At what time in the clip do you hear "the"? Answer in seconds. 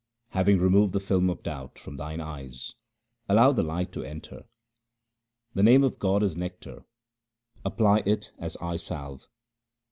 0.93-0.99, 3.51-3.61, 5.53-5.61